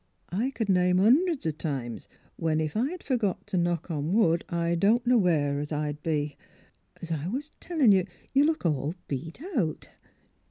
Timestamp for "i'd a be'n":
5.59-6.31